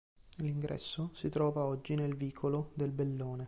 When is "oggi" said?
1.63-1.93